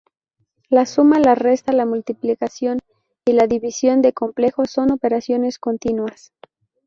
La 0.67 0.87
suma, 0.87 1.19
la 1.19 1.35
resta, 1.35 1.71
la 1.73 1.85
multiplicación 1.85 2.79
y 3.23 3.33
la 3.33 3.45
división 3.45 4.01
de 4.01 4.13
complejos 4.13 4.71
son 4.71 4.89
operaciones 4.91 5.59
continuas. 5.59 6.33